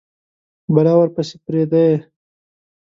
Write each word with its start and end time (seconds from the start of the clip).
بلا 0.73 0.93
ورپسي 0.97 1.35
پریده 1.45 1.83
یﺉ 1.89 1.99